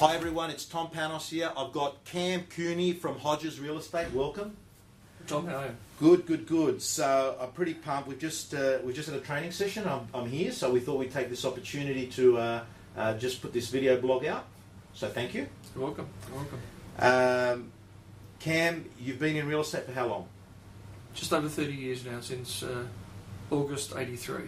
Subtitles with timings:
[0.00, 1.52] Hi everyone, it's Tom Panos here.
[1.54, 4.10] I've got Cam Cooney from Hodges Real Estate.
[4.14, 4.56] Welcome.
[5.26, 5.76] Tom, how are you?
[5.98, 6.80] Good, good, good.
[6.80, 8.08] So I'm pretty pumped.
[8.08, 9.86] We've just uh, we just had a training session.
[9.86, 12.64] I'm, I'm here, so we thought we'd take this opportunity to uh,
[12.96, 14.46] uh, just put this video blog out.
[14.94, 15.46] So thank you.
[15.74, 16.08] You're welcome.
[16.28, 17.60] You're welcome.
[17.60, 17.72] Um,
[18.38, 20.26] Cam, you've been in real estate for how long?
[21.12, 22.84] Just over 30 years now, since uh,
[23.50, 24.44] August 83.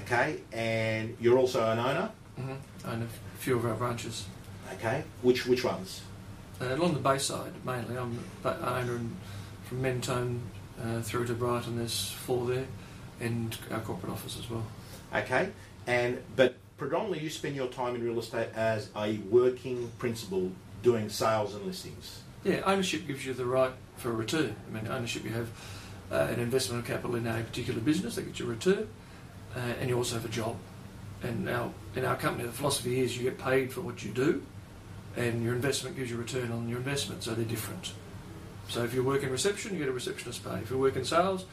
[0.00, 2.10] Okay, and you're also an owner.
[2.36, 2.90] Mm-hmm.
[2.90, 4.26] Own a few of our branches.
[4.74, 6.02] Okay, which which ones?
[6.60, 7.96] Uh, along the Bayside, mainly.
[7.96, 9.16] I'm the owner in,
[9.64, 10.40] from Mentone
[10.82, 11.78] uh, through to Brighton.
[11.78, 12.66] There's four there,
[13.20, 14.66] and our corporate office as well.
[15.14, 15.50] Okay,
[15.86, 21.08] and but predominantly you spend your time in real estate as a working principal doing
[21.08, 22.22] sales and listings.
[22.44, 24.54] Yeah, ownership gives you the right for a return.
[24.68, 25.50] I mean, ownership, you have
[26.12, 28.88] uh, an investment of capital in a particular business that gets you a return,
[29.56, 30.56] uh, and you also have a job.
[31.22, 34.42] And now, in our company, the philosophy is you get paid for what you do,
[35.16, 37.92] and your investment gives you a return on your investment, so they're different.
[38.68, 40.58] So if you work in reception, you get a receptionist pay.
[40.58, 41.46] If you work in sales,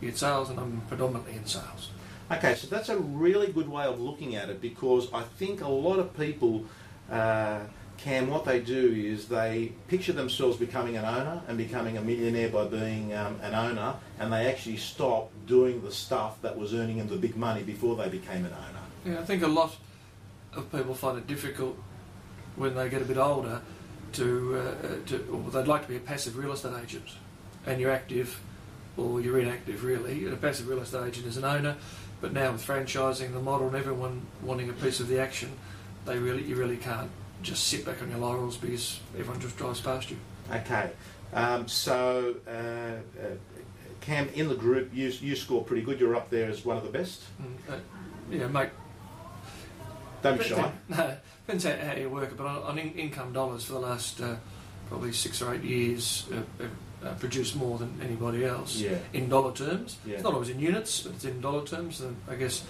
[0.00, 1.90] you get sales, and I'm predominantly in sales.
[2.30, 5.68] Okay, so that's a really good way of looking at it because I think a
[5.68, 6.64] lot of people,
[7.10, 7.60] uh,
[7.98, 12.48] Cam, what they do is they picture themselves becoming an owner and becoming a millionaire
[12.48, 16.98] by being um, an owner, and they actually stop doing the stuff that was earning
[16.98, 19.14] them the big money before they became an owner.
[19.14, 19.76] Yeah, I think a lot
[20.54, 21.78] of people find it difficult
[22.56, 23.60] when they get a bit older
[24.12, 27.04] to, uh, to or they'd like to be a passive real estate agent,
[27.66, 28.40] and you're active
[28.96, 30.26] or you're inactive really.
[30.26, 31.76] A passive real estate agent is an owner,
[32.20, 35.50] but now with franchising the model and everyone wanting a piece of the action,
[36.06, 37.10] they really you really can't
[37.42, 40.16] just sit back on your laurels because everyone just drives past you.
[40.50, 40.90] Okay,
[41.34, 43.34] um, so uh, uh,
[44.06, 45.98] Cam, in the group, you, you score pretty good.
[45.98, 47.22] You're up there as one of the best.
[47.42, 47.78] Mm, uh,
[48.30, 48.70] yeah, mate.
[50.30, 50.72] Don't be shy.
[50.88, 53.78] No, depends how, how you work it, but on, on in, income dollars for the
[53.80, 54.36] last uh,
[54.88, 56.64] probably six or eight years, uh,
[57.06, 58.98] uh, produced more than anybody else Yeah.
[59.12, 59.98] in dollar terms.
[60.04, 60.14] Yeah.
[60.14, 62.00] It's not always in units, but it's in dollar terms.
[62.00, 62.64] And I guess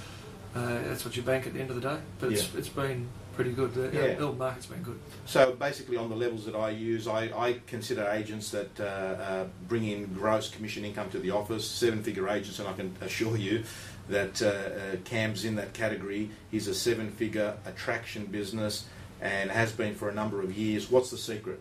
[0.55, 1.99] uh, that's what you bank at the end of the day.
[2.19, 3.75] But it's, it's been pretty good.
[3.75, 4.15] The Yeah.
[4.15, 4.99] the market's been good.
[5.27, 9.45] So basically, on the levels that I use, I, I consider agents that uh, uh,
[9.69, 13.65] bring in gross commission income to the office, seven-figure agents, and I can assure you
[14.09, 16.31] that uh, uh, Cam's in that category.
[16.50, 18.87] He's a seven-figure attraction business
[19.21, 20.91] and has been for a number of years.
[20.91, 21.61] What's the secret?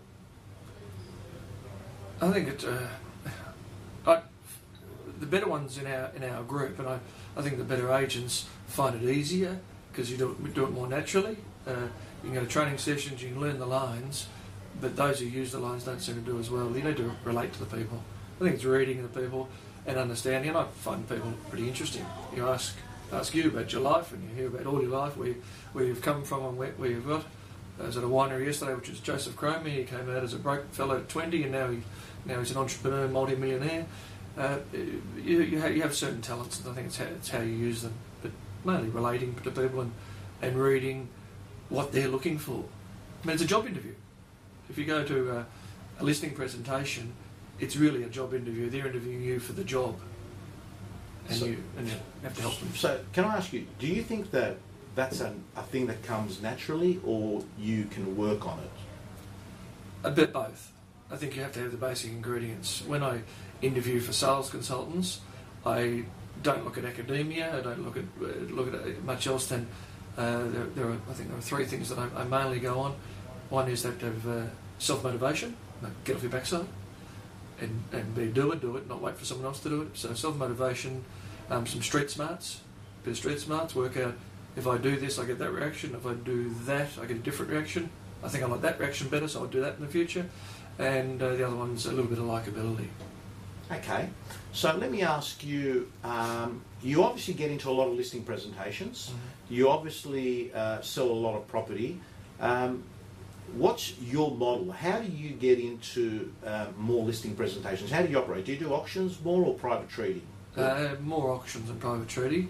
[2.21, 2.65] I think it.
[2.65, 2.87] Uh,
[4.07, 4.21] I,
[5.19, 6.99] the better ones in our in our group, and I,
[7.35, 9.59] I think the better agents find it easier
[9.91, 11.37] because you do it, do it more naturally.
[11.67, 11.87] Uh,
[12.23, 14.27] you can go to training sessions, you can learn the lines,
[14.81, 16.75] but those who use the lines don't seem to do as well.
[16.75, 18.03] You need to relate to the people.
[18.39, 19.49] I think it's reading the people
[19.85, 22.05] and understanding, and I find people pretty interesting.
[22.35, 22.75] You ask
[23.13, 25.35] ask you about your life, and you hear about all your life, where
[25.73, 27.25] where you've come from, and where, where you've got.
[27.79, 29.69] I was at a winery yesterday, which is Joseph Cromie.
[29.69, 31.81] He came out as a broke fellow at 20, and now he
[32.25, 33.85] now he's an entrepreneur, multi-millionaire.
[34.37, 37.39] Uh, you, you, have, you have certain talents, and I think it's how, it's how
[37.39, 37.93] you use them.
[38.21, 38.31] But
[38.65, 39.91] mainly relating to people and,
[40.41, 41.07] and reading
[41.69, 42.65] what they're looking for.
[43.23, 43.93] I mean, it's a job interview.
[44.69, 45.45] If you go to a,
[45.99, 47.13] a listing presentation,
[47.59, 48.69] it's really a job interview.
[48.69, 49.95] They're interviewing you for the job,
[51.27, 52.75] and So- you and you have to help them.
[52.75, 54.57] So, can I ask you, do you think that
[54.95, 58.71] that's an, a thing that comes naturally, or you can work on it?
[60.03, 60.71] A bit both.
[61.11, 62.83] I think you have to have the basic ingredients.
[62.85, 63.21] When I
[63.61, 65.21] interview for sales consultants,
[65.65, 66.05] I
[66.43, 67.57] don't look at academia.
[67.57, 69.67] I don't look at look at much else than
[70.17, 70.97] uh, there, there are.
[71.09, 72.95] I think there are three things that I, I mainly go on.
[73.49, 74.45] One is that of uh,
[74.79, 75.55] self motivation.
[76.03, 76.65] Get off your backside
[77.59, 79.97] and and be do it, do it, not wait for someone else to do it.
[79.97, 81.03] So self motivation,
[81.49, 82.61] um, some street smarts,
[83.03, 83.75] bit of street smarts.
[83.75, 84.15] Work out
[84.55, 85.95] if I do this, I get that reaction.
[85.95, 87.89] If I do that, I get a different reaction.
[88.23, 90.25] I think I like that reaction better, so I'll do that in the future.
[90.79, 92.87] And uh, the other one's a little bit of likability.
[93.71, 94.09] Okay,
[94.53, 95.91] so let me ask you.
[96.03, 99.11] Um, you obviously get into a lot of listing presentations.
[99.49, 101.99] You obviously uh, sell a lot of property.
[102.39, 102.83] Um,
[103.53, 104.71] what's your model?
[104.71, 107.91] How do you get into uh, more listing presentations?
[107.91, 108.45] How do you operate?
[108.45, 110.23] Do you do auctions more or private treaty?
[110.55, 112.47] Uh, more auctions and private treaty.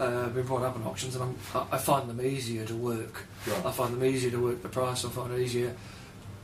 [0.00, 2.74] Uh, I've been brought up in auctions, and I'm, I I find them easier to
[2.74, 3.26] work.
[3.46, 3.66] Right.
[3.66, 5.04] I find them easier to work the price.
[5.04, 5.76] I find it easier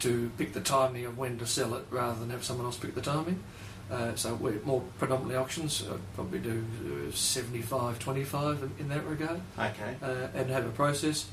[0.01, 2.95] to pick the timing of when to sell it rather than have someone else pick
[2.95, 3.43] the timing.
[3.91, 5.83] Uh, so we're more predominantly auctions.
[5.91, 6.63] I probably do
[7.09, 9.97] uh, 75 25 in, in that regard Okay.
[10.03, 11.27] uh, and have a process.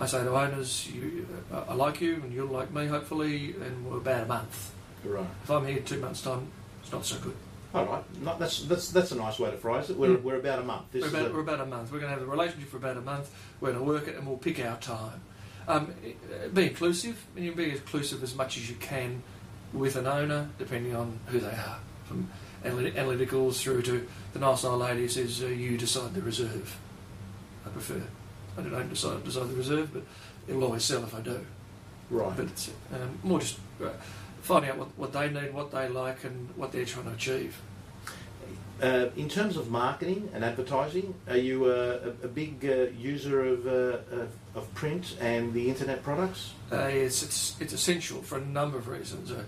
[0.00, 3.86] I say to owners, you, uh, I like you and you'll like me hopefully, and
[3.86, 4.72] we're about a month.
[5.04, 5.26] Right.
[5.44, 6.48] If I'm here two months' time,
[6.82, 7.36] it's not so good.
[7.74, 8.02] All right.
[8.22, 9.96] No, that's that's that's a nice way to phrase it.
[9.96, 10.22] We're, Mm.
[10.22, 10.86] we're about a month.
[10.90, 11.92] This We're about, a- we're about a month.
[11.92, 13.30] We're going to have the relationship for about a month.
[13.60, 15.20] We're going to work it and we'll pick our time.
[15.68, 15.92] Um,
[16.44, 19.22] uh, be inclusive, and you be inclusive as much as you can
[19.72, 21.78] with an owner, depending on who they are.
[22.06, 22.28] From
[22.64, 26.76] analy- analyticals through to the nice old lady who says, uh, you decide the reserve.
[27.64, 28.02] I prefer.
[28.58, 30.02] I don't decide, decide the reserve, but
[30.48, 31.44] it'll always sell if I do.
[32.10, 32.36] Right.
[32.36, 33.88] But it's um, more just uh,
[34.42, 37.56] finding out what, what they need, what they like, and what they're trying to achieve.
[38.82, 43.44] Uh, in terms of marketing and advertising, are you a, a, a big uh, user
[43.44, 46.54] of, uh, of, of print and the internet products?
[46.72, 49.30] Uh, it's, it's, it's essential for a number of reasons.
[49.30, 49.42] Uh,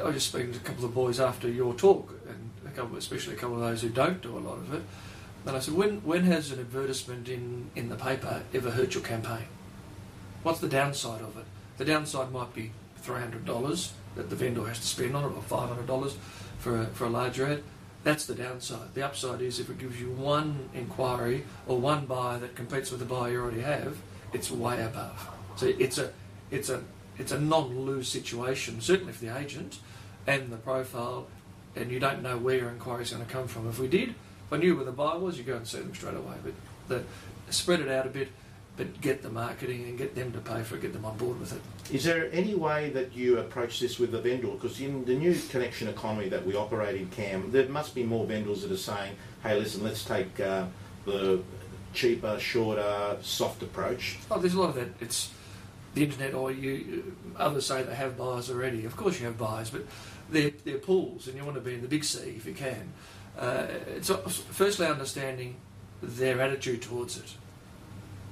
[0.00, 2.96] I was just speaking to a couple of boys after your talk, and a couple,
[2.96, 4.82] especially a couple of those who don't do a lot of it.
[5.46, 9.02] And I said, when, when has an advertisement in, in the paper ever hurt your
[9.02, 9.46] campaign?
[10.42, 11.44] What's the downside of it?
[11.78, 16.14] The downside might be $300 that the vendor has to spend on it, or $500
[16.58, 17.62] for a, for a larger ad.
[18.04, 18.94] That's the downside.
[18.94, 23.00] The upside is if it gives you one inquiry or one buyer that competes with
[23.00, 23.98] the buyer you already have,
[24.32, 25.28] it's way above.
[25.56, 26.12] So it's a
[26.50, 26.82] it's a
[27.18, 29.78] it's a non-lose situation, certainly for the agent
[30.26, 31.26] and the profile,
[31.74, 33.68] and you don't know where your inquiry is going to come from.
[33.68, 34.14] If we did,
[34.48, 36.34] if I knew where the buyer was, you go and see them straight away.
[36.42, 36.54] But
[36.88, 38.28] the, spread it out a bit,
[38.78, 41.38] but get the marketing and get them to pay for it, get them on board
[41.38, 41.60] with it.
[41.94, 44.48] Is there any way that you approach this with the vendor?
[44.48, 48.24] Because in the new connection economy that we operate in CAM, there must be more
[48.24, 50.64] vendors that are saying, hey, listen, let's take uh,
[51.04, 51.42] the
[51.92, 54.18] cheaper, shorter, soft approach.
[54.30, 54.88] Oh, there's a lot of that.
[55.00, 55.30] It's
[55.94, 57.16] the internet, or you.
[57.36, 58.86] Others say they have buyers already.
[58.86, 59.82] Of course, you have buyers, but
[60.30, 62.92] they're, they're pools, and you want to be in the big sea if you can.
[63.38, 64.10] Uh, it's
[64.50, 65.56] firstly understanding
[66.02, 67.34] their attitude towards it.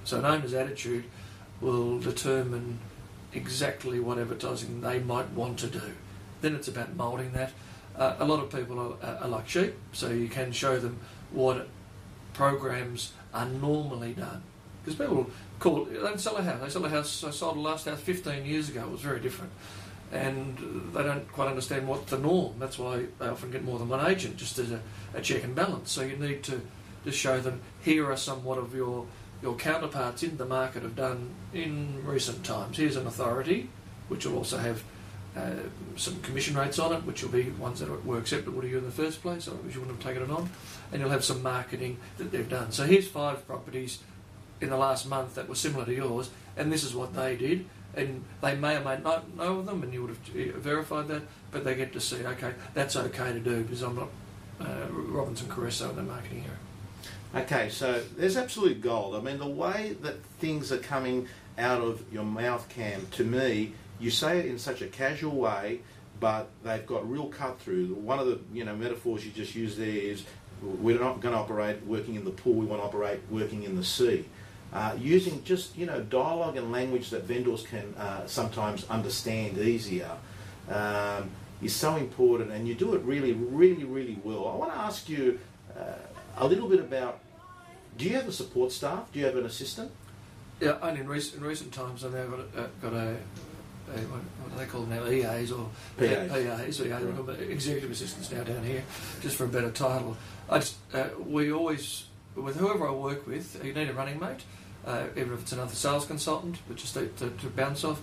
[0.04, 1.04] So an owner's attitude
[1.60, 2.78] will determine
[3.32, 5.92] exactly what advertising they might want to do.
[6.40, 7.52] Then it's about moulding that.
[7.96, 10.98] Uh, a lot of people are, are, like sheep, so you can show them
[11.30, 11.66] what
[12.34, 14.42] programs are normally done.
[14.84, 16.60] Because people call they don't sell a house.
[16.60, 17.24] They sell a house.
[17.24, 18.82] I sold the last house 15 years ago.
[18.82, 19.52] It was very different,
[20.12, 20.56] and
[20.94, 22.54] they don't quite understand what the norm.
[22.58, 24.80] That's why they often get more than one agent, just as a,
[25.14, 25.90] a check and balance.
[25.90, 26.60] So you need to
[27.04, 29.06] just show them here are somewhat of your
[29.42, 32.78] your counterparts in the market have done in recent times.
[32.78, 33.68] Here's an authority,
[34.08, 34.82] which will also have
[35.36, 35.50] uh,
[35.96, 38.84] some commission rates on it, which will be ones that were acceptable to you in
[38.84, 40.48] the first place, otherwise you wouldn't have taken it on.
[40.90, 42.72] And you'll have some marketing that they've done.
[42.72, 43.98] So here's five properties
[44.62, 47.66] in the last month that were similar to yours, and this is what they did.
[47.96, 50.18] And they may or may not know of them, and you would have
[50.56, 54.08] verified that, but they get to see, okay, that's okay to do because I'm not
[54.60, 57.44] uh, Robinson Crusoe in the marketing area.
[57.44, 59.14] Okay, so there's absolute gold.
[59.14, 61.28] I mean, the way that things are coming
[61.58, 65.80] out of your mouth, Cam, to me, you say it in such a casual way,
[66.20, 67.94] but they've got real cut through.
[67.94, 70.24] One of the you know metaphors you just used there is
[70.62, 72.54] we're not going to operate working in the pool.
[72.54, 74.24] We want to operate working in the sea.
[74.72, 80.10] Uh, using just you know dialogue and language that vendors can uh, sometimes understand easier
[80.68, 81.30] um,
[81.62, 84.48] is so important, and you do it really, really, really well.
[84.48, 85.38] I want to ask you
[85.78, 85.82] uh,
[86.38, 87.20] a little bit about
[87.96, 89.10] do you have a support staff?
[89.12, 89.90] Do you have an assistant?
[90.60, 93.98] Yeah, only in recent, in recent times I've now got a, uh, got a, a
[94.08, 95.06] what, what, do they call them now?
[95.06, 95.68] EAs or
[95.98, 96.28] PAs.
[96.28, 97.40] PAs, yeah, right.
[97.40, 98.82] executive assistants now down here,
[99.20, 100.16] just for a better title.
[100.48, 104.44] I just, uh, we always, with whoever I work with, you need a running mate,
[104.86, 108.00] uh, even if it's another sales consultant, but just to, to, to bounce off.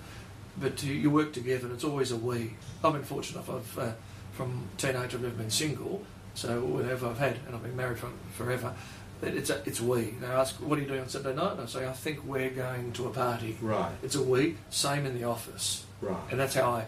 [0.57, 2.53] But to, you work together, and it's always a we.
[2.83, 3.91] I've been fortunate enough, I've, uh,
[4.33, 6.03] from teenage, I've never been single,
[6.35, 8.73] so whatever I've had, and I've been married for forever,
[9.21, 10.11] it's a, it's we.
[10.19, 11.53] They ask, what are you doing on Saturday night?
[11.53, 13.57] And I say, I think we're going to a party.
[13.61, 13.93] Right.
[14.03, 14.57] It's a we.
[14.69, 15.85] Same in the office.
[16.01, 16.17] Right.
[16.29, 16.85] And that's how I,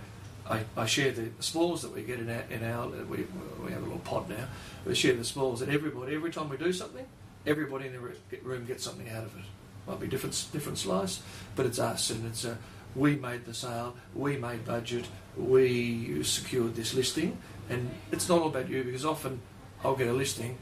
[0.49, 3.25] I, I share the spoils that we get in our, in our we,
[3.63, 4.47] we have a little pod now.
[4.85, 7.05] We share the spoils, and everybody, every time we do something,
[7.45, 9.45] everybody in the room gets something out of it.
[9.87, 11.21] Might be different different slice,
[11.55, 12.57] but it's us, and it's a,
[12.95, 15.05] we made the sale, we made budget,
[15.37, 17.37] we secured this listing,
[17.69, 19.41] and it's not all about you because often
[19.83, 20.57] I'll get a listing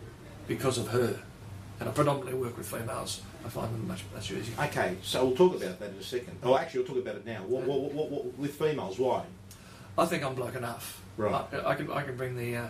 [0.47, 1.19] because of her
[1.79, 3.21] and I predominantly work with females.
[3.45, 4.55] I find them much much easier.
[4.65, 6.37] Okay, so we'll talk about that in a second.
[6.43, 7.43] Oh, actually, we'll talk about it now.
[7.43, 8.97] What, what, what, what with females?
[8.97, 9.23] Why?
[9.97, 11.01] I think I'm bloke enough.
[11.17, 11.45] Right.
[11.53, 12.67] I, I can I can bring the uh,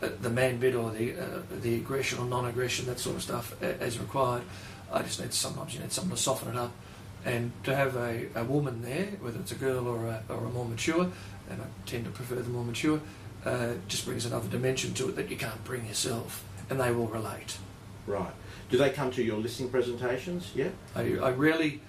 [0.00, 3.98] the man bit or the uh, the aggression or non-aggression that sort of stuff as
[3.98, 4.42] required.
[4.92, 6.72] I just need sometimes you need someone to soften it up,
[7.24, 10.50] and to have a, a woman there, whether it's a girl or a, or a
[10.50, 11.10] more mature,
[11.50, 13.00] and I tend to prefer the more mature,
[13.44, 17.08] uh, just brings another dimension to it that you can't bring yourself, and they will
[17.08, 17.58] relate.
[18.06, 18.32] Right.
[18.70, 20.50] Do they come to your listing presentations?
[20.54, 20.70] Yeah.
[20.94, 21.80] I, I rarely,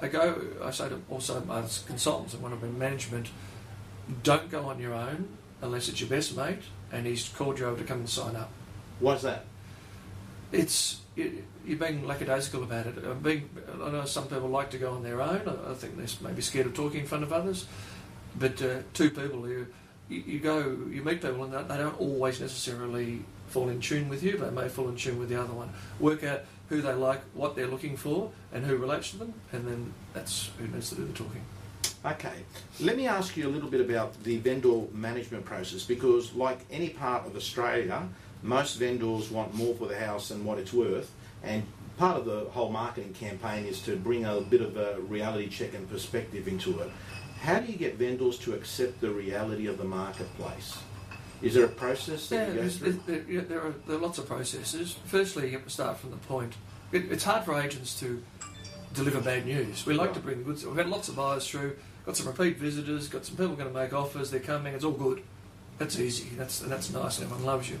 [0.00, 3.28] I go, I say to also my consultants and when I'm in management,
[4.22, 5.28] don't go on your own
[5.62, 8.50] unless it's your best mate and he's called you over to come and sign up.
[8.98, 9.44] Why's that?
[10.52, 13.04] It's you, you're being lackadaisical about it.
[13.04, 13.48] Uh, being,
[13.82, 15.42] I know some people like to go on their own.
[15.46, 17.66] I, I think they're maybe scared of talking in front of others.
[18.38, 19.66] But uh, two people, you,
[20.08, 20.58] you, you go,
[20.90, 24.36] you meet people, and they don't always necessarily fall in tune with you.
[24.36, 25.70] They may fall in tune with the other one.
[25.98, 29.66] Work out who they like, what they're looking for, and who relates to them, and
[29.66, 31.42] then that's who needs to do the talking.
[32.04, 32.32] Okay,
[32.80, 36.88] let me ask you a little bit about the vendor management process because, like any
[36.88, 38.08] part of Australia,
[38.42, 41.10] most vendors want more for the house than what it's worth,
[41.42, 41.62] and
[41.98, 45.74] part of the whole marketing campaign is to bring a bit of a reality check
[45.74, 46.90] and perspective into it.
[47.42, 50.78] How do you get vendors to accept the reality of the marketplace?
[51.42, 53.00] Is there a process that yeah, you go through?
[53.06, 54.96] There, there, are, there are lots of processes.
[55.04, 56.54] Firstly, you have to start from the point.
[56.92, 58.22] It, it's hard for agents to
[58.94, 59.84] deliver bad news.
[59.86, 60.14] We like Right.
[60.14, 60.64] to bring the good.
[60.66, 61.76] We've had lots of buyers through.
[62.10, 63.06] Got some repeat visitors.
[63.06, 64.32] Got some people going to make offers.
[64.32, 64.74] They're coming.
[64.74, 65.22] It's all good.
[65.78, 66.30] That's easy.
[66.36, 67.22] That's that's nice.
[67.22, 67.78] Everyone loves you.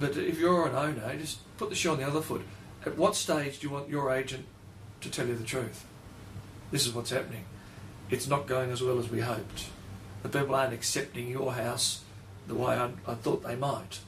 [0.00, 2.42] But if you're an owner, just put the shoe on the other foot.
[2.84, 4.46] At what stage do you want your agent
[5.02, 5.86] to tell you the truth?
[6.72, 7.44] This is what's happening.
[8.10, 9.68] It's not going as well as we hoped.
[10.24, 12.02] The people aren't accepting your house
[12.48, 14.00] the way I, I thought they might,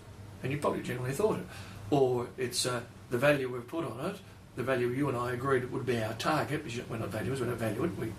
[0.43, 1.47] and you probably generally thought it.
[1.91, 4.17] Or it's uh, the value we've put on it,
[4.57, 7.47] the value you and I agreed would be our target, because we're not valuers, we
[7.47, 8.13] don't value it, we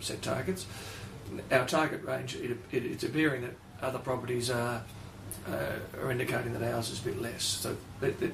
[0.00, 0.66] set targets.
[1.50, 4.82] Our target range, it, it, it's appearing that other properties are,
[5.48, 7.42] uh, are indicating that ours is a bit less.
[7.42, 8.30] So they, they,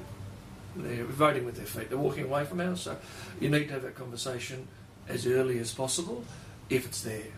[0.75, 2.81] they're voting with their feet, they're walking away from ours.
[2.81, 2.97] So
[3.39, 4.67] you need to have that conversation
[5.07, 6.23] as early as possible
[6.69, 7.31] if it's there.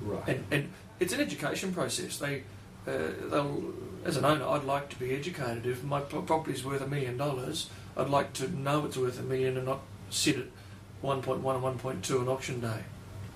[0.00, 0.28] Right.
[0.28, 2.18] And, and it's an education process.
[2.18, 2.42] They,
[2.86, 2.98] uh,
[3.30, 5.66] they'll, as an owner, I'd like to be educated.
[5.66, 9.22] If my pro- property's worth a million dollars, I'd like to know it's worth a
[9.22, 9.80] million and not
[10.10, 10.46] sit at
[11.02, 12.84] 1.1 and 1.2 on auction day.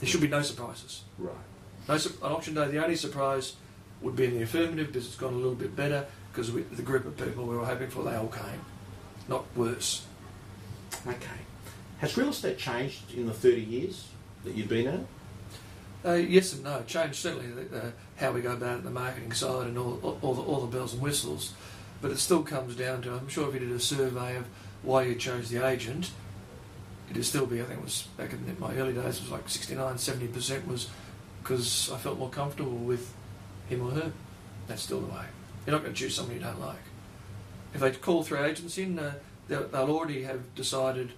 [0.01, 1.03] There should be no surprises.
[1.19, 1.35] right.
[1.89, 3.55] No, on auction day, the only surprise
[4.01, 7.05] would be in the affirmative because it's gone a little bit better because the group
[7.05, 8.65] of people we were hoping for, they all came.
[9.29, 10.07] Not worse.
[11.07, 11.41] Okay.
[11.99, 14.09] Has real estate changed in the 30 years
[14.45, 15.07] that you've been in it?
[16.05, 16.83] Uh, yes and no.
[16.87, 20.19] Changed certainly the, uh, how we go about it, the marketing side, and all, all,
[20.23, 21.53] all the, all the bells and whistles.
[22.01, 24.47] But it still comes down to I'm sure if you did a survey of
[24.83, 26.11] why you chose the agent,
[27.11, 29.49] it'd still be I think it was back in my early days it was like
[29.49, 30.89] 69, 70 percent was
[31.43, 33.13] because I felt more comfortable with
[33.69, 34.13] him or her.
[34.67, 35.25] That's still the way.
[35.67, 36.83] You're not going to choose someone you don't like.
[37.75, 39.15] If they call three agents in, uh,
[39.49, 41.13] they'll, they'll already have decided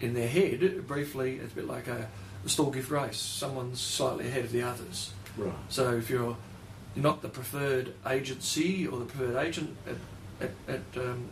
[0.00, 1.36] in their head briefly.
[1.36, 2.08] It's a bit like a,
[2.44, 3.18] a store gift race.
[3.18, 5.12] Someone's slightly ahead of the others.
[5.36, 5.52] Right.
[5.68, 6.36] So if you're
[6.94, 11.28] not the preferred agency or the preferred agent at, at, at um,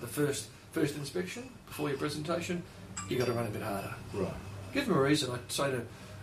[0.00, 2.62] the first first inspection before your presentation,
[3.08, 3.94] you got to run a bit harder.
[4.12, 4.32] Right.
[4.72, 5.32] Give them a reason.
[5.32, 5.82] I say to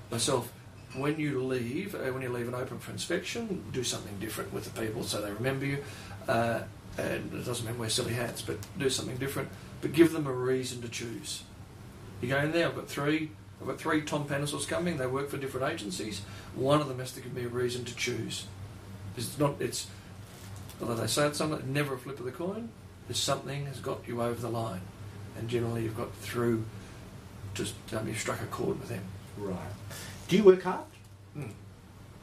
[0.09, 0.51] myself,
[0.95, 4.65] when you leave, uh, when you leave an open for inspection, do something different with
[4.65, 5.83] the people so they remember you.
[6.27, 6.61] Uh,
[6.97, 9.49] and it doesn't mean wear silly hats, but do something different.
[9.81, 11.43] But give them a reason to choose.
[12.21, 12.67] You go in there.
[12.67, 13.31] I've got three.
[13.59, 14.97] I've got three Tom Panoses coming.
[14.97, 16.21] They work for different agencies.
[16.55, 18.45] One of them has to give me a reason to choose.
[19.17, 19.55] It's not.
[19.59, 19.87] It's
[20.81, 22.69] although they say it's something, never a flip of the coin.
[23.07, 24.81] There's something has got you over the line,
[25.37, 26.63] and generally you've got through.
[27.53, 29.03] Just um, you've struck a chord with them.
[29.37, 29.57] Right.
[30.27, 30.85] Do you work hard?
[31.33, 31.51] Hmm.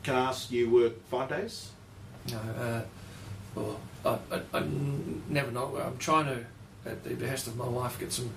[0.03, 1.71] Can I ask you work five days?
[2.31, 2.83] No, uh,
[3.55, 4.65] well, I, I, I
[5.29, 5.77] never know.
[5.77, 8.31] I'm trying to, at the behest of my wife, get some,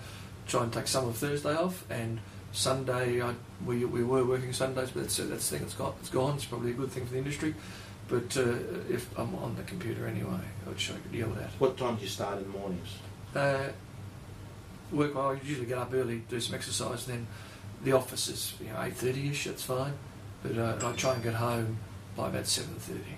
[0.47, 2.19] try and take some of Thursday off, and
[2.51, 3.33] Sunday I,
[3.65, 6.35] we, we were working Sundays, but that's, that's the thing that's got, it's gone.
[6.35, 7.55] It's probably a good thing for the industry.
[8.07, 8.55] But uh,
[8.89, 11.49] if I'm on the computer anyway, which I could yell at.
[11.59, 12.89] What time do you start in the mornings?
[13.33, 13.69] Uh,
[14.91, 15.29] work well.
[15.31, 17.07] I usually get up early, do some exercise.
[17.07, 17.27] And then
[17.83, 19.45] the office is you know eight thirty ish.
[19.45, 19.93] That's fine.
[20.43, 21.77] But uh, I try and get home
[22.15, 23.15] by about seven thirty.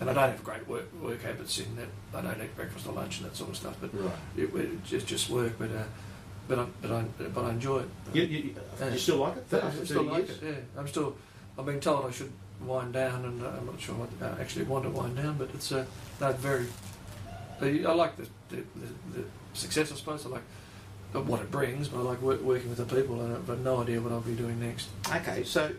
[0.00, 2.92] And I don't have great work work habits in that I don't eat breakfast or
[2.94, 3.76] lunch and that sort of stuff.
[3.80, 4.12] But Right.
[4.36, 5.58] it, it just just work.
[5.58, 5.82] But uh,
[6.48, 7.02] but I but I
[7.34, 7.88] but I enjoy it.
[8.14, 8.54] You, you,
[8.92, 9.62] you still like it?
[9.62, 10.42] I still like years?
[10.42, 10.46] it.
[10.46, 11.14] Yeah, I'm still.
[11.58, 12.32] I've been told I should
[12.64, 15.50] wind down, and uh, I'm not sure what I actually want to wind down, but
[15.54, 15.84] it's uh,
[16.20, 16.66] no, very.
[17.60, 20.26] I I like the, the, the, success, I suppose.
[20.26, 20.42] I like
[21.26, 23.82] what it brings, but I like work, working with the people, and I've got no
[23.82, 24.88] idea what I'll be doing next.
[25.12, 25.72] Okay, so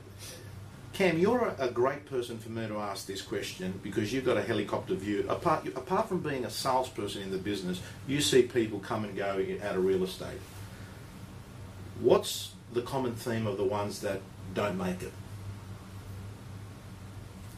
[0.93, 4.37] Cam, you're a, a great person for me to ask this question because you've got
[4.37, 5.25] a helicopter view.
[5.29, 9.25] Apart, apart from being a salesperson in the business, you see people come and go
[9.63, 10.39] out of real estate.
[12.01, 14.21] What's the common theme of the ones that
[14.53, 15.13] don't make it?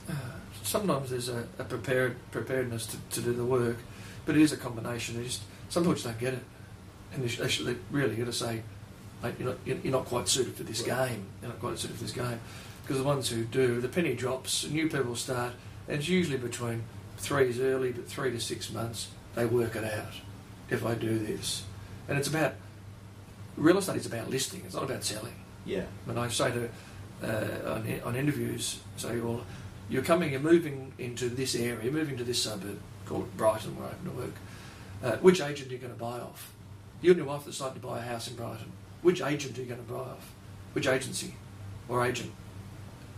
[0.08, 0.14] Uh,
[0.62, 3.78] sometimes there's a, a prepared preparedness to, to do the work,
[4.26, 5.18] but it is a combination.
[5.18, 5.42] They just
[5.74, 6.44] some people just don't get it,
[7.14, 8.62] and they, sh- they, sh- they really got to say,
[9.24, 11.26] mate, you're not, you're you're not quite suited for this game.
[11.42, 12.40] You're not quite suited for this game,
[12.84, 14.70] because the ones who do, the penny drops.
[14.70, 15.54] New people start,
[15.88, 16.84] and it's usually between
[17.18, 20.14] three is early, but three to six months they work it out.
[20.70, 21.64] if I do this?
[22.08, 22.54] And it's about
[23.58, 24.62] real estate is about listing.
[24.66, 25.36] It's not about selling.
[25.66, 25.86] Yeah.
[26.08, 26.70] And I say to
[27.24, 29.42] uh, on, on interviews, say, well,
[29.90, 33.88] you're coming, you're moving into this area, you're moving to this suburb, called Brighton, where
[33.88, 34.34] I happen to work.
[35.04, 36.54] Uh, which agent are you going to buy off?
[37.02, 38.72] You and your wife decide to buy a house in Brighton.
[39.02, 40.34] Which agent are you going to buy off?
[40.72, 41.36] Which agency
[41.90, 42.32] or agent?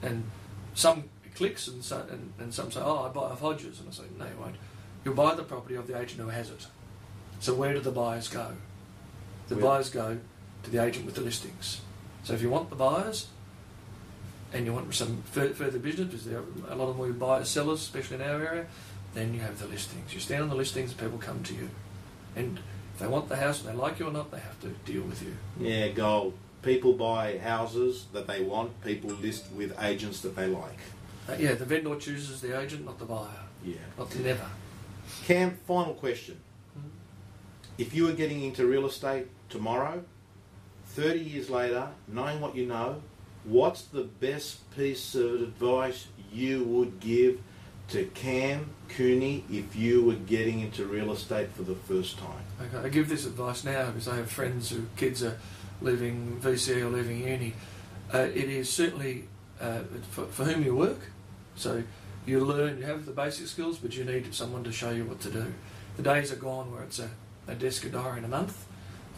[0.01, 0.23] And
[0.73, 1.03] some
[1.35, 3.79] clicks and, so, and, and some say, oh, I buy off Hodges.
[3.79, 4.55] And I say, no, you won't.
[5.03, 6.65] You'll buy the property of the agent who has it.
[7.39, 8.53] So where do the buyers go?
[9.49, 10.17] The Where- buyers go
[10.63, 11.81] to the agent with the listings.
[12.23, 13.27] So if you want the buyers
[14.51, 17.49] and you want some fur- further business, because there are a lot of more buyers,
[17.49, 18.65] sellers, especially in our area,
[19.15, 20.13] then you have the listings.
[20.13, 21.69] You stand on the listings, people come to you.
[22.35, 22.59] And
[22.93, 25.01] if they want the house and they like you or not, they have to deal
[25.03, 25.35] with you.
[25.59, 26.33] Yeah, gold.
[26.61, 28.83] People buy houses that they want.
[28.83, 30.79] People list with agents that they like.
[31.27, 33.27] Uh, yeah, the vendor chooses the agent, not the buyer.
[33.63, 33.77] Yeah.
[33.97, 34.45] Not the never.
[35.23, 36.37] Cam, final question.
[36.77, 36.89] Mhm.
[37.77, 40.03] If you were getting into real estate tomorrow,
[40.89, 43.01] 30 years later, knowing what you know,
[43.43, 47.39] what's the best piece of advice you would give
[47.89, 52.43] to Cam Cooney if you were getting into real estate for the first time?
[52.61, 55.37] Okay, I give this advice now because I have friends whose kids are
[55.81, 57.53] leaving VCE or leaving uni.
[58.13, 59.27] Uh, it is certainly
[59.59, 60.99] uh, for, for whom you work.
[61.55, 61.83] So
[62.25, 65.19] you learn, you have the basic skills, but you need someone to show you what
[65.21, 65.53] to do.
[65.97, 67.09] The days are gone where it's a,
[67.47, 68.65] a desk, a diary, in a month.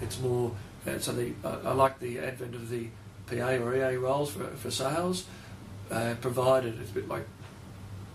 [0.02, 0.52] It's more,
[0.86, 2.88] uh, so the, I, I like the advent of the
[3.28, 5.26] PA or EA roles for, for sales,
[5.90, 7.26] uh, provided it's a bit like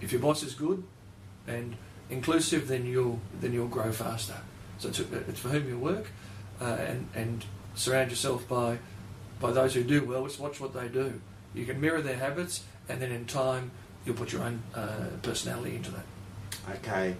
[0.02, 0.82] if your boss is good
[1.46, 1.76] and
[2.10, 4.36] inclusive, then you'll then you'll grow faster.
[4.78, 6.08] So it's, it's for whom you work,
[6.60, 7.44] uh, and and
[7.74, 8.78] surround yourself by
[9.40, 10.24] by those who do well.
[10.26, 11.20] Just watch what they do.
[11.54, 13.70] You can mirror their habits, and then in time
[14.04, 16.04] you'll put your own uh, personality into that.
[16.76, 17.16] Okay.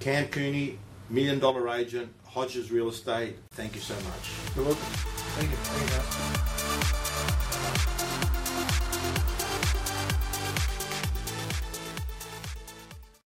[0.00, 4.30] Cam Cooney, million dollar agent, Hodges Real Estate, thank you so much.
[4.56, 4.82] You're welcome.
[4.82, 5.56] Thank you.
[5.56, 6.49] Thank you.